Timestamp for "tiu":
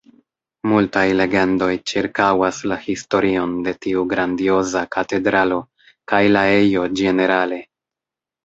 3.87-4.07